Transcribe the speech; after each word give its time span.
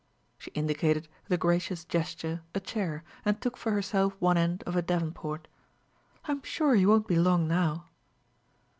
She 0.39 0.49
indicated, 0.55 1.07
with 1.23 1.31
a 1.31 1.37
gracious 1.37 1.85
gesture, 1.85 2.41
a 2.55 2.59
chair, 2.59 3.03
and 3.23 3.39
took 3.39 3.55
for 3.55 3.71
herself 3.71 4.15
one 4.17 4.35
end 4.35 4.63
of 4.65 4.75
a 4.75 4.81
davenport. 4.81 5.47
"I'm 6.25 6.41
sure 6.41 6.73
he 6.73 6.87
won't 6.87 7.05
be 7.05 7.17
long, 7.19 7.47
now." 7.47 7.85